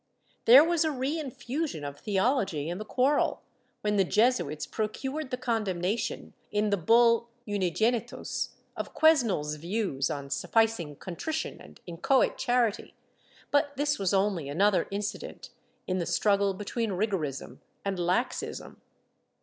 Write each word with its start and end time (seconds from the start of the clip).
There 0.45 0.63
was 0.63 0.83
a 0.83 0.89
reinfusion 0.89 1.87
of 1.87 1.99
theology 1.99 2.69
in 2.71 2.79
the 2.79 2.85
quarrel, 2.85 3.43
when 3.81 3.97
the 3.97 4.03
Jesuits 4.03 4.65
procured 4.65 5.29
the 5.29 5.37
condemnation, 5.37 6.33
in 6.51 6.71
the 6.71 6.75
Bull 6.77 7.29
Unigenitus, 7.47 8.53
of 8.75 8.95
Quesnel's 8.95 9.57
views 9.57 10.09
on 10.09 10.31
sufficing 10.31 10.95
contrition 10.95 11.61
and 11.61 11.81
inchoate 11.85 12.39
charity, 12.39 12.95
but 13.51 13.77
this 13.77 13.99
was 13.99 14.11
only 14.11 14.49
another 14.49 14.87
incident 14.89 15.51
in 15.85 15.99
the 15.99 16.07
struggle 16.07 16.55
between 16.55 16.93
rigorism 16.93 17.59
and 17.85 17.99
laxism. 17.99 18.77